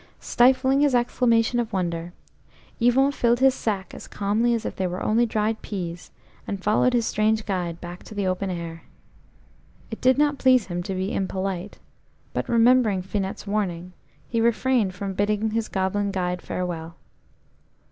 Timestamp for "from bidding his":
14.95-15.67